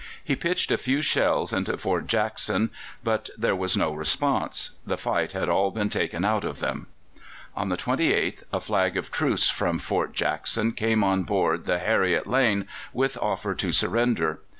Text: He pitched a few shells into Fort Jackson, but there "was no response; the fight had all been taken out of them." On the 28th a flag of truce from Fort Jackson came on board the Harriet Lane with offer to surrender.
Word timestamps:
He 0.23 0.35
pitched 0.35 0.71
a 0.71 0.79
few 0.79 1.03
shells 1.03 1.53
into 1.53 1.77
Fort 1.77 2.07
Jackson, 2.07 2.71
but 3.03 3.29
there 3.37 3.55
"was 3.55 3.77
no 3.77 3.93
response; 3.93 4.71
the 4.83 4.97
fight 4.97 5.33
had 5.33 5.47
all 5.47 5.69
been 5.69 5.89
taken 5.89 6.25
out 6.25 6.43
of 6.43 6.59
them." 6.59 6.87
On 7.55 7.69
the 7.69 7.77
28th 7.77 8.41
a 8.51 8.59
flag 8.59 8.97
of 8.97 9.11
truce 9.11 9.51
from 9.51 9.77
Fort 9.77 10.13
Jackson 10.13 10.71
came 10.71 11.03
on 11.03 11.21
board 11.21 11.65
the 11.65 11.77
Harriet 11.77 12.25
Lane 12.25 12.67
with 12.91 13.15
offer 13.21 13.53
to 13.53 13.71
surrender. 13.71 14.39